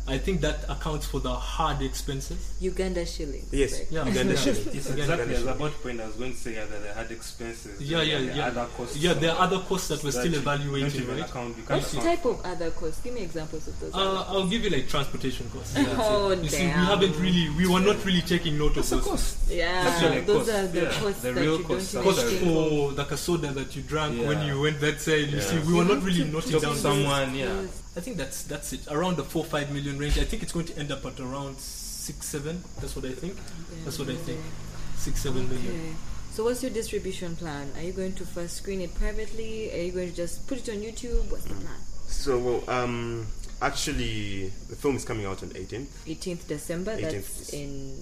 [0.08, 2.52] I think that accounts for the hard expenses.
[2.60, 3.48] Uganda shillings.
[3.52, 3.78] Yes.
[3.78, 3.86] right?
[3.90, 4.40] Yeah, Uganda yeah.
[4.40, 4.66] shilling.
[4.74, 7.10] It's exactly Uganda at that point I was going to say yeah, that they had
[7.12, 7.80] expenses.
[7.80, 8.46] Yeah, yeah, there yeah.
[8.48, 8.96] Other costs.
[8.96, 11.28] Yeah, there are other costs that we're that still you evaluating, Don't right?
[11.30, 11.56] account.
[11.56, 12.04] You can't What account.
[12.06, 13.00] type of other costs?
[13.02, 13.94] Give me examples of those.
[13.94, 15.76] Uh, other I'll give you like transportation costs.
[16.02, 19.04] Oh, you see, we haven't really, we were not really taking note of those.
[19.04, 19.50] cost.
[19.50, 21.00] Yeah, Actually, those costs, are the yeah.
[21.00, 22.90] costs The that real you costs don't are Cost even like- think of.
[22.90, 25.28] for like a soda that you drank when you went that side.
[25.28, 26.74] You see, we were not really You have noting to down.
[26.76, 27.62] someone, yeah.
[27.94, 28.02] Those.
[28.02, 28.86] I think that's that's it.
[28.90, 30.18] Around the four five million range.
[30.18, 32.62] I think it's going to end up at around six seven.
[32.80, 33.36] That's what I think.
[33.84, 34.40] That's what I think.
[34.96, 35.68] Six seven million.
[35.74, 35.94] Okay.
[36.32, 37.70] So what's your distribution plan?
[37.76, 39.72] Are you going to first screen it privately?
[39.72, 41.28] Are you going to just put it on YouTube?
[41.30, 41.76] What's the plan?
[42.06, 43.26] So well, um,
[43.60, 46.96] actually, the film is coming out on 18th 18th December.
[46.96, 47.10] 18th.
[47.10, 47.96] That's in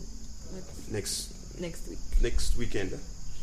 [0.53, 1.99] what, next next week.
[2.23, 2.93] next weekend.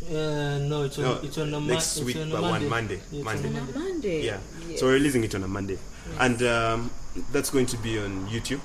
[0.10, 2.41] Uh, no, it's on No, it's on a ma- next it's week, on a but
[2.43, 2.69] one Monday.
[2.69, 2.95] Monday.
[3.12, 3.49] Yeah, it's Monday.
[3.49, 4.25] on a On a Monday.
[4.25, 4.39] Yeah.
[4.69, 4.79] Yes.
[4.79, 5.77] So we're releasing it on a Monday,
[6.19, 6.91] and um,
[7.31, 8.61] that's going to be on YouTube.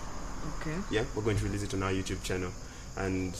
[0.60, 0.76] Okay.
[0.90, 2.50] Yeah, we're going to release it on our YouTube channel,
[2.96, 3.34] and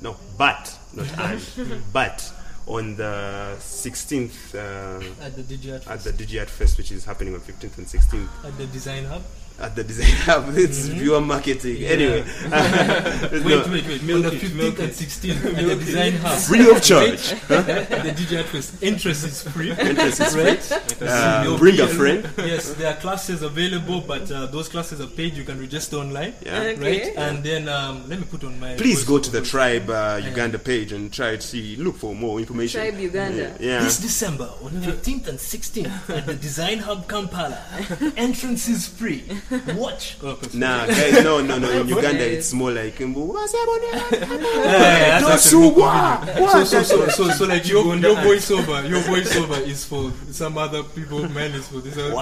[0.00, 2.32] no, but not and, but
[2.66, 7.40] on the 16th uh, At the DGR at the DigiArt Fest, which is happening on
[7.40, 9.22] 15th and 16th at the Design Hub.
[9.60, 10.56] At the Design Hub.
[10.56, 11.84] It's pure marketing.
[11.84, 14.02] Anyway, Wait, no, wait, wait.
[14.04, 16.38] Milk on the 15th and 16th at the Design Hub.
[16.38, 17.32] free of charge.
[17.32, 17.46] at
[18.06, 18.82] the DGR Fest.
[18.82, 19.70] Interest is free.
[19.78, 21.02] Interest is right?
[21.02, 22.28] Uh, You'll bring a friend.
[22.38, 25.34] Yes, there are classes available, but uh, those classes are paid.
[25.34, 26.34] You can register online.
[26.44, 26.60] Yeah.
[26.60, 27.06] Okay.
[27.08, 27.16] Right?
[27.16, 28.76] And then um, let me put on my.
[28.76, 29.48] Please go to the.
[29.48, 32.82] Tribe uh, Uganda page and try to see, look for more information.
[32.82, 33.56] Tribe Uganda.
[33.58, 33.80] Yeah.
[33.80, 37.58] This December on the 15th and 16th at the Design Hub Kampala.
[38.16, 39.24] Entrance is free.
[39.74, 40.18] Watch.
[40.54, 41.70] Nah, guys, no, no, no.
[41.80, 42.34] In Uganda, Okay.
[42.36, 43.34] it's more like "Mbu,
[44.12, 49.60] Yeah, that's actually Tosugwa." so, so, so, so, so, like your, your voiceover, your voiceover
[49.66, 51.26] is for some other people.
[51.30, 51.96] Mine is for this.
[51.96, 52.14] other-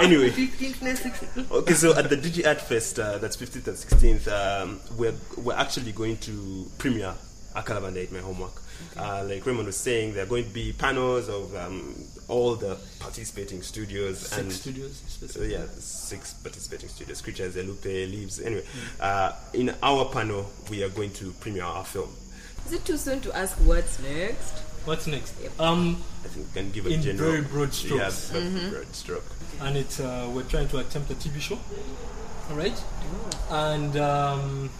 [0.00, 4.28] Anyway, okay, so at the Digi Art Fest, uh, that's 15th and 16th,
[4.62, 7.14] um, we're, we're actually going to premiere
[7.54, 8.62] A Kalabanda 8 My Homework.
[8.96, 11.94] Uh, like Raymond was saying, there are going to be panels of um,
[12.28, 14.96] all the participating studios Six and studios.
[14.96, 15.52] So specifically.
[15.52, 18.40] yeah, six participating studios, Creatures, Elupe, Leaves.
[18.40, 18.64] Anyway,
[19.00, 22.10] uh, in our panel, we are going to premiere our film.
[22.66, 24.58] Is it too soon to ask what's next?
[24.86, 25.34] What's next?
[25.60, 28.30] Um, I think we can give a In general, very broad yeah, strokes.
[28.30, 29.24] b- broad stroke.
[29.60, 31.58] and it's uh, we're trying to attempt a TV show.
[32.50, 32.80] All right,
[33.50, 34.70] and um,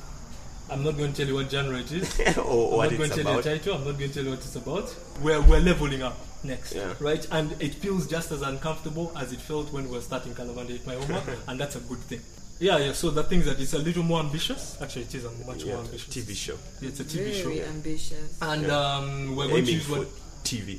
[0.71, 2.21] I'm not going to tell you what genre it is.
[2.39, 3.45] or, or I'm what not going to tell you about.
[3.45, 3.75] the title.
[3.75, 4.97] I'm not going to tell you what it's about.
[5.23, 6.95] We're we're leveling up next, Yeah.
[7.01, 7.27] right?
[7.31, 10.87] And it feels just as uncomfortable as it felt when we were starting Kalabanda Eat
[10.87, 12.21] My Homework, and that's a good thing.
[12.59, 12.93] Yeah, yeah.
[12.93, 14.79] So the thing is that it's a little more ambitious.
[14.81, 16.57] Actually, it is a much Yeah, more ambitious TV show.
[16.81, 18.39] Yeah, It's a TV show, Very ambitious.
[18.41, 18.79] and Yeah.
[18.97, 20.09] um, we're going to Aiming use for what.
[20.45, 20.79] TV.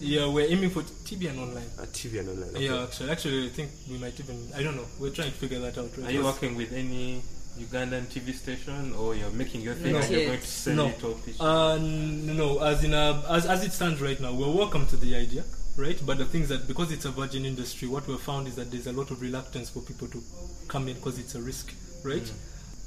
[0.00, 1.66] Yeah, we're aiming for TV and online.
[1.78, 2.50] Uh, TV and online.
[2.50, 2.64] okay.
[2.66, 4.38] Yeah, actually, actually, I think we might even.
[4.54, 4.86] I don't know.
[5.00, 5.90] We're trying to figure that out.
[5.98, 7.20] Right Are you working with any
[7.56, 10.86] Ugandan TV station, or you're making your thing Not and you're going to sell No.
[10.88, 11.40] it or pitch it?
[11.40, 15.16] Uh, no, as in uh, as as it stands right now, we're welcome to the
[15.16, 15.42] idea,
[15.76, 15.98] right?
[16.06, 18.70] But the thing is that because it's a virgin industry, what we've found is that
[18.70, 20.22] there's a lot of reluctance for people to
[20.68, 22.30] come in because it's a risk, right?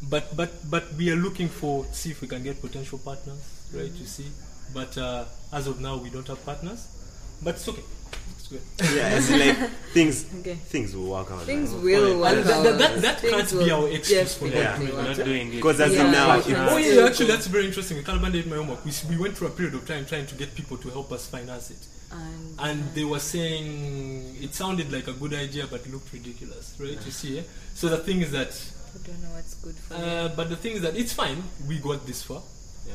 [0.09, 3.41] But but but we are looking for see if we can get potential partners,
[3.73, 3.91] right?
[3.91, 4.27] You see,
[4.73, 6.87] but uh, as of now, we don't have partners,
[7.43, 7.83] but it's okay.
[8.51, 8.95] It's good.
[8.97, 10.55] Yeah, as in like things Okay.
[10.55, 11.43] things will work out.
[11.43, 11.83] Things man.
[11.83, 12.63] will work that- out.
[12.63, 15.55] that- that- that can't be our excuse for not definitely doing Not doing it.
[15.55, 16.39] Because as Yeah, in now, yeah.
[16.39, 17.97] if, Oh yeah, actually that's very interesting.
[17.97, 18.83] The Caliban did my homework.
[18.85, 21.27] We, we went through a period of time trying to get people to help us
[21.27, 26.11] finance it, And, and they were saying it sounded like a good idea, but looked
[26.13, 26.99] ridiculous, right?
[27.05, 27.43] You see, eh?
[27.73, 28.51] so the thing is that,
[28.95, 31.41] I don't know what's good for uh, but the thing is that it's fine.
[31.67, 32.41] We got this far,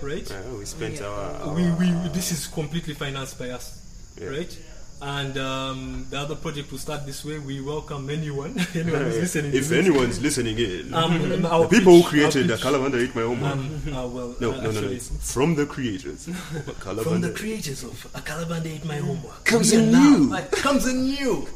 [0.02, 0.30] right?
[0.30, 1.06] uh, we spent Yeah.
[1.06, 3.80] our, our we, we this is completely financed by us,
[4.20, 4.28] Yeah.
[4.28, 4.58] right?
[5.02, 7.38] And um, the other project will start this way.
[7.38, 9.54] We welcome anyone, anyone who's listening.
[9.54, 13.52] if anyone's listening in, um, the people who created the pitch- Kalabanda Eat My Homework.
[13.52, 16.24] um, uh, well, no, uh, no, no, no, it's from the creators.
[16.24, 19.44] from the creators of A Kalabanda Ate My Homework.
[19.44, 20.28] Comes a new.
[20.30, 21.46] Like, comes a new.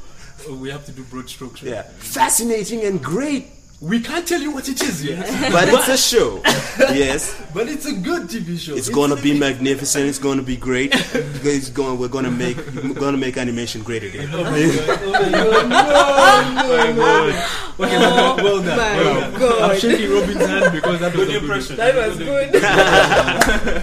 [0.50, 1.62] We have to do broad strokes.
[1.62, 1.72] Right?
[1.72, 3.46] yeah, fascinating and great,
[3.80, 5.24] We can't tell you what it is yet.
[5.52, 6.42] but it's a show.
[6.78, 8.74] yes, but it's a good TV show.
[8.76, 10.04] it's gonna be magnificent.
[10.04, 10.94] It's gonna be great.
[11.42, 11.98] It's going.
[11.98, 12.58] We're gonna make.
[12.74, 14.28] We're gonna make animation great again.
[14.34, 15.00] Oh my god.
[15.02, 15.68] Oh my god.
[15.70, 17.46] No, no, no.
[17.80, 18.76] Okay, well, well done.
[18.76, 19.40] my well done.
[19.40, 19.70] God.
[19.70, 21.76] I'm shaking Robin's hand because that was Good a good impression.
[21.76, 22.56] That was good.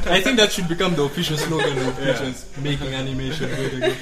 [0.07, 3.97] I think that should become the official slogan of Pigeons, making animation great again.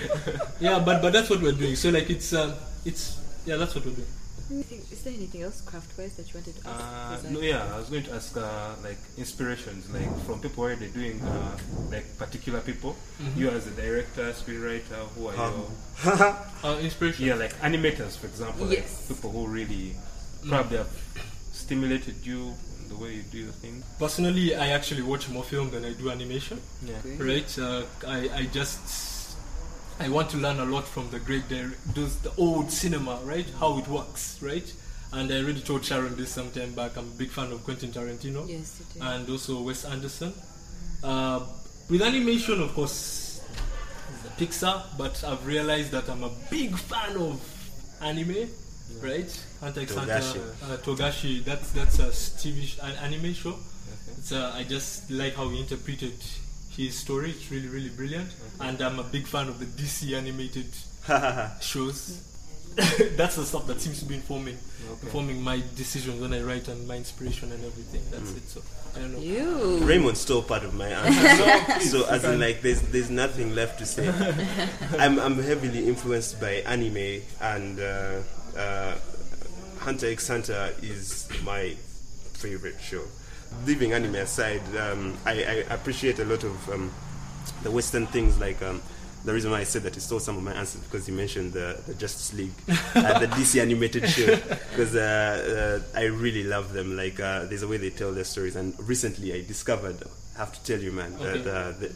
[0.60, 1.78] Yeah, but but that's what we're doing.
[1.78, 2.54] So like it's um,
[2.84, 4.08] it's yeah, that's what we're doing.
[4.52, 7.26] Is there anything else craft-wise that you wanted to ask?
[7.26, 10.88] Uh, no, yeah, I was going to ask uh, like inspirations, like from people already
[10.90, 11.58] doing uh,
[11.90, 12.96] like particular people.
[13.20, 13.40] Mm-hmm.
[13.40, 15.66] You as a director, screenwriter, who are Um,
[16.06, 17.26] your Uh, inspiration.
[17.26, 19.08] yeah, like animators, for example, like Yes.
[19.08, 19.96] people who really
[20.48, 20.94] probably have
[21.52, 23.82] stimulated you in the way you do your thing.
[23.98, 26.62] Personally, I actually watch more film than I do animation.
[26.86, 26.98] Yeah.
[27.00, 27.18] Okay.
[27.18, 27.60] Right?
[27.60, 28.80] Uh, I I just
[30.00, 33.46] I want to learn a lot from the great dir- those the old cinema, right?
[33.60, 34.72] How it works, right?
[35.14, 36.98] And I already told Sharon this some time back.
[36.98, 38.48] I'm a big fan of Quentin Tarantino.
[38.50, 39.02] Yes, it is.
[39.02, 40.34] and also Wes Anderson.
[41.04, 41.46] Uh,
[41.90, 43.42] with animation, of course,
[44.12, 47.40] it's a Pixar, but I've realized that I'm a big fan of
[48.02, 48.50] anime,
[49.02, 49.46] right?
[49.62, 50.42] Hunter x Hunter, Togashi.
[50.64, 51.44] uh, Togashi.
[51.46, 53.52] That's that's a TV sh- an anime show.
[53.52, 54.18] Okay.
[54.18, 56.16] It's uh, I just like how he interpreted
[56.78, 57.32] his story.
[57.32, 60.68] It's really really brilliant, and I'm a big fan of the DC animated
[61.62, 62.32] shows.
[63.16, 64.58] that's the stuff that seems to be informing
[64.92, 65.08] Okay.
[65.08, 68.02] informing my decisions when I write and my inspiration and everything.
[68.12, 68.44] That's it.
[68.50, 68.62] So
[68.96, 69.20] I don't know.
[69.20, 69.78] you.
[69.86, 71.80] Raymond's still part of my answer.
[71.90, 74.08] so, as in, like, there's there's nothing left to say.
[75.00, 78.20] I'm I'm heavily influenced by anime, and uh,
[78.58, 78.98] uh,
[79.80, 81.76] Hunter x Hunter is my
[82.34, 83.04] favorite show.
[83.66, 86.92] Leaving anime aside, um, I, I appreciate a lot of um,
[87.64, 88.62] the Western things like.
[88.62, 88.82] Um,
[89.24, 91.54] the reason why I said that he stole some of my answers because he mentioned
[91.54, 92.52] the, the Justice League,
[92.94, 96.96] uh, the DC animated show, because uh, uh, I really love them.
[96.96, 99.98] Like, uh, there's a way they tell their stories, and recently I discovered,
[100.36, 101.40] I have to tell you, man, Okay.
[101.42, 101.92] that uh, the,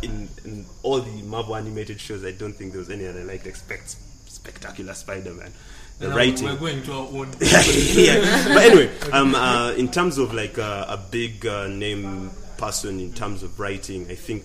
[0.00, 3.44] in, in all the Marvel animated shows, I don't think there was any other like
[3.44, 3.96] expect
[4.26, 5.52] spectacular Spider-Man.
[6.00, 7.28] The And writing, We're going to our own.
[7.40, 8.48] yeah.
[8.54, 13.12] But anyway, um, uh, in terms of like uh, a big uh, name person in
[13.12, 14.44] terms of writing, I think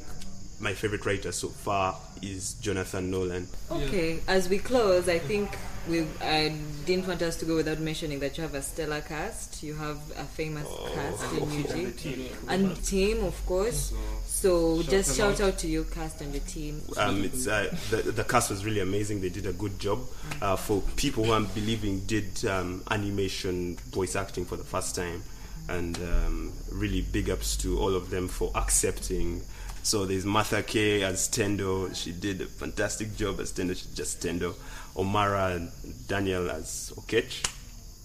[0.60, 3.48] my favorite writer so far is Jonathan Nolan.
[3.72, 5.56] Okay, as we close, I think
[5.88, 9.64] we I didn't want us to go without mentioning that you have a stellar cast.
[9.64, 11.34] You have a famous cast
[12.08, 12.32] in UG.
[12.48, 13.94] And team, of course.
[14.26, 15.48] So shout just shout out.
[15.54, 16.82] out to your cast and the team.
[16.98, 19.22] Um, it's uh, the the cast was really amazing.
[19.22, 20.00] They did a good job.
[20.42, 25.24] Uh, for people who I'm believing did um, animation voice acting for the first time,
[25.70, 29.42] and um, really big ups to all of them for accepting.
[29.86, 31.96] So there's Martha Kay as Tendo.
[31.96, 33.76] She did a fantastic job as Tendo.
[33.76, 34.56] She's just Tendo.
[34.96, 35.72] Omara and
[36.08, 37.46] Daniel as Okech.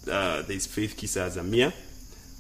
[0.07, 1.73] Uh, there's Faith Kisa as Amia.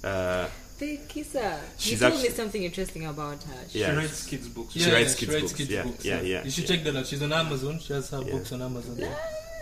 [0.04, 0.44] Uh,
[0.76, 3.54] Faith Kisa, you told actually- me something interesting about her.
[3.70, 3.90] Yeah.
[3.92, 4.76] She writes kids books.
[4.76, 6.76] Yeah, She writes kids books, yeah, yeah, yeah, You should yeah.
[6.76, 7.06] check that out.
[7.06, 7.78] She's on Amazon.
[7.80, 8.32] She has her Yeah.
[8.32, 8.98] books on Amazon.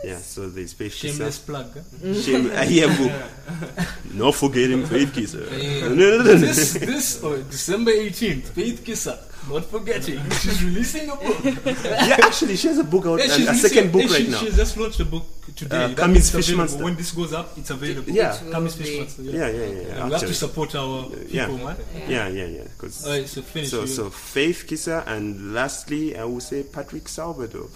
[0.05, 1.14] yeah, so there's Faith Kisa.
[1.14, 1.73] Shameless plug.
[1.75, 2.14] huh?
[2.21, 4.14] Shame, uh, yeah, boo.
[4.19, 5.38] Not forgetting Faith Kisa.
[5.38, 5.88] Yeah.
[5.88, 6.35] No, no, no, no.
[6.35, 9.19] this this oh, December 18th, Faith Kisa.
[9.49, 11.39] Not forgetting, she's releasing a book.
[11.85, 14.25] yeah, actually, she has a book out, Yeah, a, she's a second book yeah, right
[14.25, 14.39] she, now.
[14.39, 15.25] She's just launched a book
[15.57, 15.85] today.
[15.85, 16.57] Uh, That Camis means it's Fish.
[16.57, 16.85] Monster.
[16.85, 18.11] When this goes up, it's available.
[18.11, 18.33] Yeah.
[18.33, 19.23] Which will Camis Fish Monster.
[19.23, 19.67] Yeah, yeah, yeah.
[19.67, 21.47] yeah, And we have to support our people, Yeah.
[21.49, 21.77] man.
[22.09, 22.65] Yeah, yeah, yeah.
[22.79, 23.71] 'cause- Alright, so finish.
[23.71, 27.69] so, so Faith Kisa, and lastly, I will say Patrick Salvador.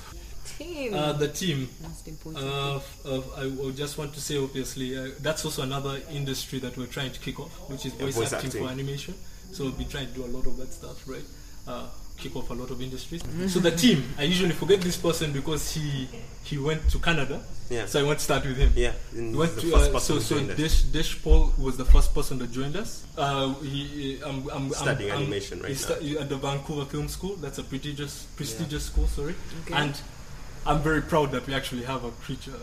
[0.58, 0.94] Team.
[0.94, 1.68] uh, the team.
[1.82, 2.44] Most important.
[2.44, 6.76] Uh, f- uh, I just want to say, obviously, uh, that's also another industry that
[6.76, 8.66] we're trying to kick off, which is Yeah, voice, voice acting, acting.
[8.66, 9.14] for animation.
[9.52, 11.24] So we'll be trying to do a lot of that stuff, right?
[11.66, 13.22] Uh, kick off a lot of industries.
[13.52, 16.08] So the team, I usually forget this person because he
[16.44, 17.40] he went to Canada.
[17.70, 17.86] Yeah.
[17.86, 18.72] So I want to start with him.
[18.76, 20.56] Yeah, and We went the to, first uh, person so so joined us.
[20.56, 23.04] Dish, Dish Paul was the first person that joined us.
[23.16, 25.96] Uh, he, uh, I'm, I'm, Studying I'm, animation right he's now.
[25.96, 27.36] stu- at the Vancouver Film School.
[27.36, 29.06] That's a prestigious prestigious school.
[29.06, 29.74] Sorry, Okay.
[29.74, 29.94] and
[30.66, 32.58] I'm very proud that we actually have a creature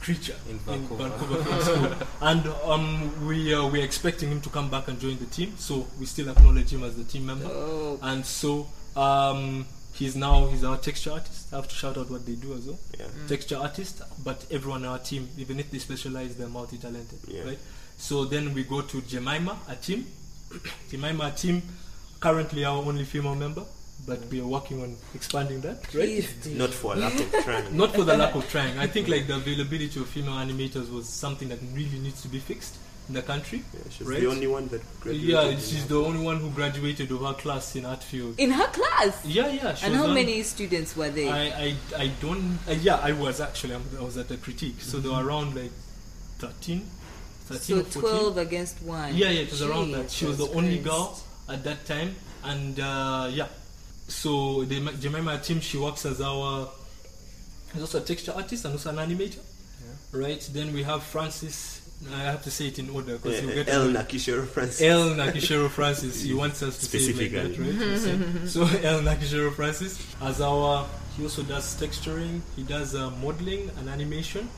[0.00, 1.08] creature In Vancouver.
[1.08, 2.08] Vancouver Film School.
[2.22, 5.54] and um, we uh, we're expecting him to come back and join the team.
[5.58, 7.46] So we still acknowledge him as the team member.
[7.48, 11.52] Oh, And so um, he's now he's our texture artist.
[11.52, 12.78] I have to shout out what they do as well.
[12.98, 13.06] Yeah.
[13.28, 17.44] Texture artist, but everyone in our team, even if they specialize, they're multi-talented, Yeah.
[17.44, 17.58] right?
[17.98, 20.06] So then we go to Jemima, a team.
[20.90, 21.62] Jemima, a team,
[22.18, 23.64] currently our only female member,
[24.10, 26.28] but we are working on expanding that, right?
[26.46, 27.76] Not for a lack of trying.
[27.82, 28.76] Not for the lack of trying.
[28.76, 32.40] I think like the availability of female animators was something that really needs to be
[32.40, 32.74] fixed
[33.08, 33.62] in the country.
[33.72, 34.18] Yeah, she's Right.
[34.20, 35.28] the only one that graduated.
[35.30, 38.34] Yeah, she's our- the only one who graduated of her class in art field.
[38.38, 39.24] In her class.
[39.24, 39.74] Yeah, yeah.
[39.76, 41.32] She And was how on- many students were there?
[41.32, 42.58] I, I, I don't.
[42.68, 43.74] Uh, yeah, I was actually.
[43.74, 45.70] I'm- I was at the critique, so there were around like
[46.40, 46.82] 13,
[47.46, 48.10] 13 so or 14.
[48.10, 49.14] 12 against 1.
[49.16, 50.10] Yeah, yeah, it was around that.
[50.10, 51.16] She was the Jesus only girl
[51.48, 53.46] at that time, and uh, yeah.
[54.10, 56.68] So the Ma- Jemima team, she works as our.
[57.72, 59.38] She's also a texture artist and also an animator,
[60.12, 60.40] right?
[60.52, 61.76] Then we have Francis.
[62.12, 64.80] I have to say it in order because you Yeah, get El to- Nakishiro Francis.
[64.80, 66.22] El Nakishiro Francis.
[66.22, 67.72] He wants us to say it like that, right?
[68.42, 72.40] You so El Nakishiro Francis, as our, he also does texturing.
[72.56, 74.48] He does uh, modeling and animation,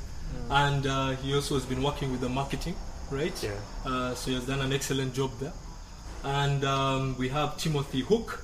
[0.51, 2.77] and uh, he also has been working with the marketing,
[3.11, 3.37] right?
[3.43, 3.51] Yeah.
[3.85, 5.53] Uh, so he has done an excellent job there.
[6.25, 8.41] And um, we have Timothy Hook,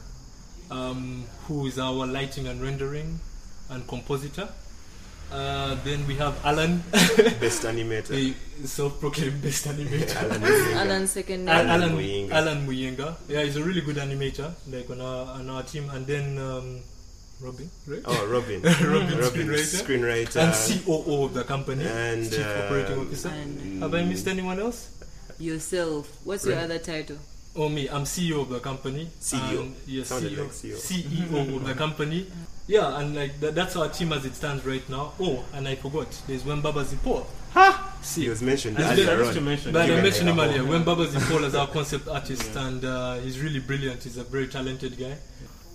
[0.71, 3.19] um, who is our lighting and rendering
[3.71, 4.49] and compositor.
[5.31, 6.79] Uh, then we have Alan,
[7.39, 8.09] Best animator.
[8.09, 8.35] the
[8.67, 10.17] self-proclaimed best animator.
[10.23, 10.77] Alan Muyenga.
[10.77, 11.55] Alan second name.
[11.55, 12.33] Alan Alan Muyenga.
[12.33, 13.17] Alan Muyenga.
[13.29, 15.91] Yeah, he's a really good animator, like on our on our team.
[15.91, 16.81] And then um,
[17.43, 18.01] Robin, right?
[18.07, 18.63] Oh, Robin.
[18.65, 19.85] Robin, Robin, screenwriter.
[19.85, 20.41] screenwriter.
[20.49, 23.29] and COO of the company, and, Chief Operating uh, Officer.
[23.29, 24.95] And Have I missed anyone else?
[25.39, 26.09] yourself.
[26.25, 27.19] What's your other title?
[27.57, 27.89] Oh, me.
[27.89, 29.09] I'm CEO of the company.
[29.21, 29.61] CEO.
[29.61, 30.77] And, yes, CEO, like CEO.
[30.77, 32.27] CEO of the company.
[32.67, 35.13] Yeah, and like that, that's our team as it stands right now.
[35.19, 36.07] Oh, and I forgot.
[36.27, 37.25] There's Wembaba Zipo.
[37.55, 37.97] Ha!
[38.03, 39.45] See, He See, was mentioned And earlier then- on.
[39.45, 40.45] Mention, But I Yeah, mentioned him yeah.
[40.45, 40.65] earlier.
[40.73, 44.03] When Baba Zipola is our concept artist, and uh, he's really brilliant.
[44.05, 45.17] He's a very talented guy.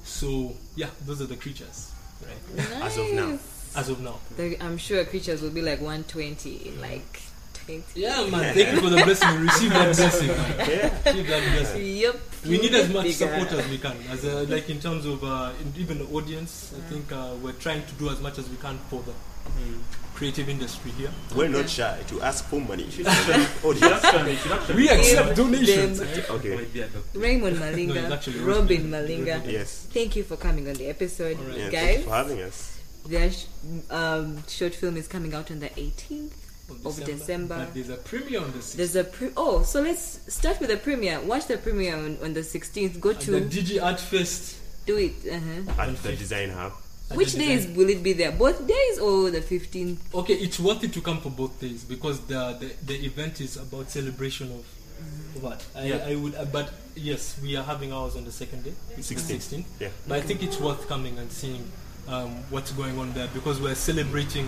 [0.04, 1.92] So yeah, those are the creatures.
[2.24, 2.58] Right.
[2.80, 2.82] Nice.
[2.84, 3.40] As of now.
[3.76, 4.20] As of now.
[4.38, 7.23] The- I'm sure creatures will be like 120 in like
[7.66, 7.84] 20.
[7.96, 8.54] Yeah, man.
[8.54, 9.30] Thank you for the blessing.
[9.40, 10.28] We receive that blessing.
[10.28, 10.56] Man.
[10.60, 11.00] Yeah.
[11.06, 11.86] Receive that blessing.
[11.86, 12.20] Yep.
[12.46, 13.14] We need as much Bigger.
[13.16, 13.96] support as we can.
[14.10, 17.54] As a, like in terms of uh, in, even the audience, I think uh, we're
[17.54, 19.14] trying to do as much as we can for the
[20.16, 21.10] creative industry here.
[21.36, 22.90] We're not shy to ask for money.
[22.92, 26.02] Should actually, should actually We accept donations.
[26.30, 26.56] Okay.
[26.56, 26.90] might be a.
[27.16, 29.08] Raymond No, it's Malinga, actually Robin Robin.
[29.26, 29.52] Malinga.
[29.52, 29.88] Yes.
[29.92, 31.58] Thank you for coming on the episode, All right.
[31.58, 31.98] Yeah, thank guys.
[32.00, 32.80] you for having us.
[33.08, 33.46] Their sh-
[33.90, 36.32] um, short film is coming out on the 18th.
[36.86, 37.58] Of December.
[37.58, 38.74] But there's a premiere on the 6th.
[38.76, 41.20] There's a pre- oh, so let's start with the premiere.
[41.22, 43.00] Watch the premiere on, on the 16th.
[43.00, 44.58] Go At to the Digi Art Fest.
[44.86, 45.14] do it.
[45.32, 45.82] Uh-huh.
[45.82, 46.74] At the Design Hub.
[47.12, 48.32] at Which the days will it be there?
[48.32, 49.98] Both days or the 15th?
[50.14, 53.58] Okay, it's worth it to come for both days because the the, the event is
[53.58, 54.66] about celebration of
[55.44, 56.06] what I, Yeah.
[56.12, 59.12] I would uh, but yes we are having ours on the second day which is
[59.12, 59.60] 16th.
[59.60, 59.90] 16th Yeah.
[60.08, 61.64] but I think it's worth coming and seeing
[62.08, 64.48] um, what's going on there because we're celebrating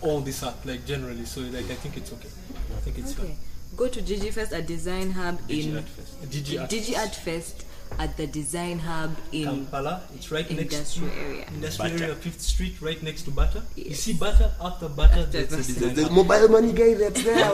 [0.00, 2.28] all this art like generally so like I think it's okay
[2.76, 3.36] I think it's Okay.
[3.76, 6.12] Go to DigiFest at Design Hub Digi in Art Fest.
[6.18, 7.64] fun Digi Art Digi Art Fest
[7.98, 11.44] at the Design Hub in Kampala it's right next industrial to area.
[11.48, 12.04] industrial Bata.
[12.04, 15.20] area 5th Street right next to Bata you see Butter after Butter.
[15.20, 15.94] After that's the Bata.
[15.94, 16.12] design hub.
[16.16, 17.44] mobile money guy that's there.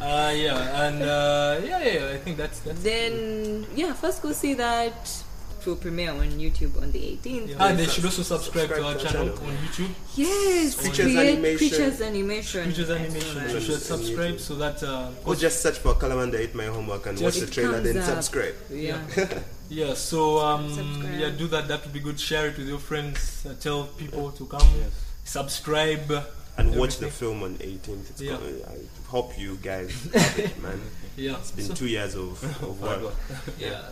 [0.00, 2.82] uh, yeah, and uh, yeah, yeah, yeah, I think that's that's.
[2.82, 5.22] Then yeah, first go see that.
[5.66, 7.48] Will premiere on YouTube on the 18th.
[7.48, 7.66] Yeah.
[7.66, 11.32] And they should also subscribe, to our Subscribe channel, to on YouTube, Yes, Creatures create
[11.34, 11.58] animation.
[11.58, 12.64] creatures animation.
[12.70, 13.48] Features Animation.
[13.50, 17.20] So should subscribe so that uh, or just search for Kalabanda Eat My Homework and
[17.20, 18.04] watch the trailer, then up.
[18.04, 18.54] subscribe.
[18.70, 19.00] Yeah.
[19.68, 19.94] yeah.
[19.94, 20.70] So um,
[21.18, 21.68] yeah, do that.
[21.68, 22.18] That would be good.
[22.18, 23.44] Share it with your friends.
[23.44, 24.66] Uh, tell people to come.
[24.78, 24.92] Yes.
[25.24, 26.10] Subscribe.
[26.56, 28.10] And watch the film on 18th.
[28.10, 28.32] It's Yeah.
[28.36, 28.60] coming.
[28.66, 30.80] I hope you guys love it, man.
[31.16, 31.36] Yeah.
[31.38, 33.02] It's been So- two years of, of work.
[33.02, 33.14] work.
[33.60, 33.82] yeah.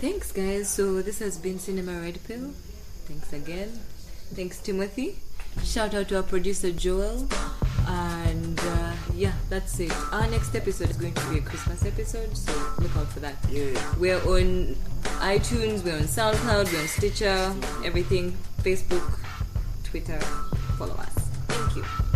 [0.00, 0.68] Thanks, guys.
[0.70, 2.52] So this has been Cinema Red Pill.
[3.04, 3.68] Thanks again.
[4.34, 5.18] Thanks, Timothy.
[5.62, 7.28] Shout out to our producer Joel.
[7.86, 9.92] And uh, yeah, that's it.
[10.12, 13.36] Our next episode is going to be a Christmas episode, so look out for that.
[13.50, 13.74] Yeah.
[13.98, 14.76] We're on
[15.20, 18.32] iTunes, we're on SoundCloud, we're on Stitcher, everything,
[18.62, 19.18] Facebook,
[19.84, 20.20] Twitter.
[20.78, 21.12] Follow us.
[21.48, 22.09] Thank you.